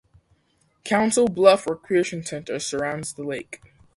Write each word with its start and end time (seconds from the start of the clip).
Council 0.83 1.27
Bluff 1.27 1.67
Recreation 1.67 2.23
Area 2.31 2.59
surrounds 2.59 3.13
the 3.13 3.21
lake. 3.23 3.61